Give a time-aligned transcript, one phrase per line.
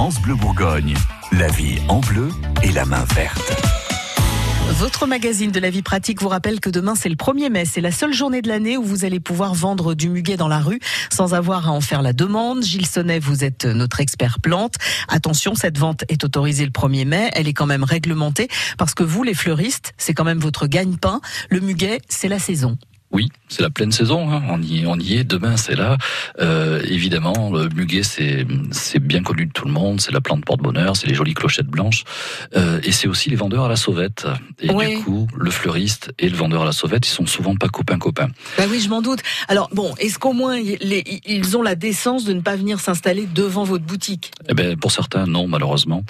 [0.00, 0.94] France Bleu Bourgogne.
[1.30, 2.30] La vie en bleu
[2.62, 3.52] et la main verte.
[4.78, 7.82] Votre magazine de la vie pratique vous rappelle que demain c'est le 1er mai, c'est
[7.82, 10.80] la seule journée de l'année où vous allez pouvoir vendre du muguet dans la rue
[11.10, 12.62] sans avoir à en faire la demande.
[12.62, 14.76] Gilles Sonnet, vous êtes notre expert plante.
[15.08, 18.48] Attention, cette vente est autorisée le 1er mai, elle est quand même réglementée
[18.78, 21.20] parce que vous les fleuristes, c'est quand même votre gagne-pain.
[21.50, 22.78] Le muguet, c'est la saison.
[23.12, 24.30] Oui, c'est la pleine saison.
[24.30, 24.42] Hein.
[24.48, 25.24] On, y, on y est.
[25.24, 25.98] Demain, c'est là.
[26.40, 30.00] Euh, évidemment, le muguet, c'est c'est bien connu de tout le monde.
[30.00, 30.96] C'est la plante porte-bonheur.
[30.96, 32.04] C'est les jolies clochettes blanches.
[32.56, 34.26] Euh, et c'est aussi les vendeurs à la sauvette.
[34.60, 37.68] Et du coup, le fleuriste et le vendeur à la sauvette, ils sont souvent pas
[37.68, 38.28] copains copains.
[38.56, 39.20] Bah oui, je m'en doute.
[39.48, 43.64] Alors bon, est-ce qu'au moins ils ont la décence de ne pas venir s'installer devant
[43.64, 44.30] votre boutique?
[44.48, 46.04] Eh ben, pour certains, non, malheureusement.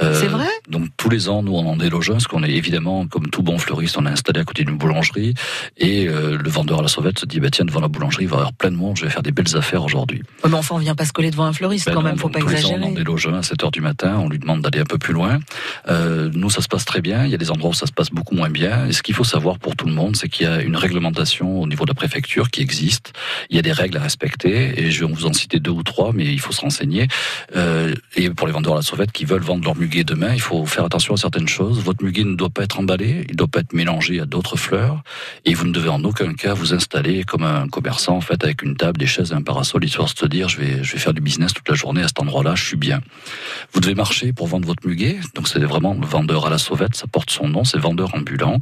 [0.00, 0.48] Euh, c'est vrai?
[0.68, 3.42] Donc tous les ans, nous on en déloge un, parce qu'on est évidemment, comme tout
[3.42, 5.34] bon fleuriste, on est installé à côté d'une boulangerie
[5.76, 8.28] et euh, le vendeur à la sauvette se dit bah tiens devant la boulangerie il
[8.28, 10.22] va y avoir plein de monde, je vais faire des belles affaires aujourd'hui.
[10.46, 12.38] mais enfin on vient pas se coller devant un fleuriste ben quand même, faut pas
[12.38, 12.80] exagérer.
[12.82, 15.40] on déloge à 7 heures du matin, on lui demande d'aller un peu plus loin.
[15.88, 17.92] Euh, nous ça se passe très bien, il y a des endroits où ça se
[17.92, 18.86] passe beaucoup moins bien.
[18.86, 21.60] Et ce qu'il faut savoir pour tout le monde, c'est qu'il y a une réglementation
[21.60, 23.12] au niveau de la préfecture qui existe.
[23.50, 25.82] Il y a des règles à respecter et je vais vous en citer deux ou
[25.82, 27.08] trois, mais il faut se renseigner.
[27.56, 30.40] Euh, et pour les vendeurs à la sauvette qui veulent vendre leur muguet demain, il
[30.40, 31.80] faut faire attention à certaines choses.
[31.80, 34.56] Votre muguet ne doit pas être emballé, il ne doit pas être mélangé à d'autres
[34.56, 35.02] fleurs
[35.44, 38.62] et vous ne devez en aucun cas vous installer comme un commerçant en fait avec
[38.62, 40.98] une table, des chaises et un parasol, histoire de se dire je vais je vais
[40.98, 43.00] faire du business toute la journée à cet endroit-là, je suis bien.
[43.72, 46.94] Vous devez marcher pour vendre votre muguet, donc c'est vraiment le vendeur à la sauvette,
[46.94, 48.58] ça porte son nom, c'est vendeur ambulant.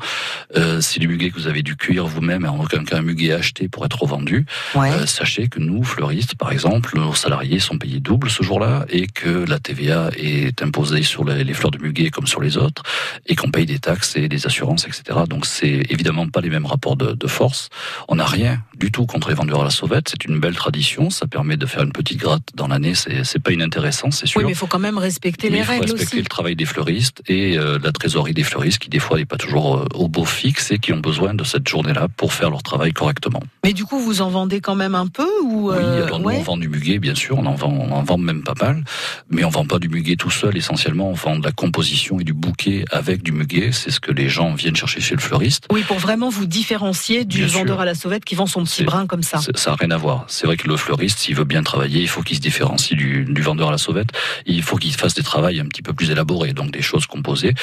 [0.57, 3.03] Euh, si le muguet que vous avez dû cuire vous-même et en aucun cas un
[3.03, 7.79] muguet acheté pour être revendu, euh, sachez que nous fleuristes par exemple, nos salariés sont
[7.79, 11.79] payés double ce jour-là et que la TVA est imposée sur les, les fleurs de
[11.79, 12.83] muguet comme sur les autres
[13.27, 15.21] et qu'on paye des taxes et des assurances, etc.
[15.29, 17.64] Donc c'est évidemment pas les mêmes rapports de, de force.
[18.09, 20.11] On n'a rien du tout contre les vendeurs à la sauvette.
[20.11, 21.09] C'est une belle tradition.
[21.09, 22.93] Ça permet de faire une petite gratte dans l'année.
[22.95, 24.41] C'est pas inintéressant, c'est sûr.
[24.41, 25.85] Oui, mais il faut quand même respecter les règles.
[25.85, 28.99] Il faut respecter le travail des fleuristes et euh, la trésorerie des fleuristes qui, des
[28.99, 32.09] fois, n'est pas toujours euh, au beau fixe et qui ont besoin de cette journée-là
[32.15, 33.43] pour faire leur travail correctement.
[33.65, 36.29] Mais du coup, vous en vendez quand même un peu ou Oui, euh, alors nous,
[36.29, 37.39] on vend du muguet, bien sûr.
[37.39, 38.85] On en vend, on en vend même pas mal.
[39.31, 40.59] Mais on vend pas du muguet tout seul.
[40.59, 43.71] Essentiellement, on vend de la composition et du bouquet avec du muguet.
[43.73, 45.69] C'est ce que les gens viennent chercher chez le fleuriste.
[45.73, 49.07] Oui, pour vraiment vous différencier du vendeur à la sauvette qui vend son petit brin
[49.07, 49.39] comme ça.
[49.55, 50.25] Ça n'a rien à voir.
[50.29, 53.25] C'est vrai que le fleuriste, s'il veut bien travailler, il faut qu'il se différencie du,
[53.25, 54.09] du, vendeur à la sauvette.
[54.47, 57.55] Il faut qu'il fasse des travaux un petit peu plus élaborés, donc des choses composées.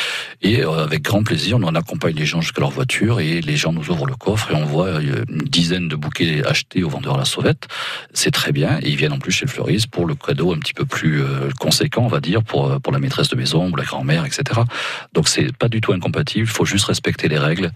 [0.41, 3.57] Et euh, avec grand plaisir, on en accompagne les gens jusqu'à leur voiture et les
[3.57, 6.89] gens nous ouvrent le coffre et on voit euh, une dizaine de bouquets achetés au
[6.89, 7.67] vendeur à la sauvette.
[8.13, 8.79] C'est très bien.
[8.81, 11.21] Et ils viennent en plus chez le fleuriste pour le cadeau un petit peu plus
[11.23, 14.61] euh, conséquent, on va dire, pour, pour la maîtresse de maison ou la grand-mère, etc.
[15.13, 16.45] Donc c'est pas du tout incompatible.
[16.45, 17.71] Il faut juste respecter les règles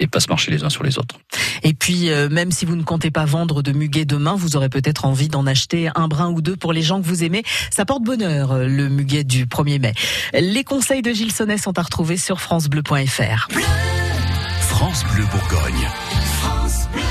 [0.00, 1.16] et pas se marcher les uns sur les autres.
[1.62, 4.68] Et puis, euh, même si vous ne comptez pas vendre de muguet demain, vous aurez
[4.68, 7.42] peut-être envie d'en acheter un brin ou deux pour les gens que vous aimez.
[7.70, 9.92] Ça porte bonheur, euh, le muguet du 1er mai.
[10.34, 13.48] Les conseils de Gilles Sonnet sont à retrouver sur francebleu.fr.
[14.60, 15.88] France Bleu Bourgogne.
[16.40, 17.09] France Bleu.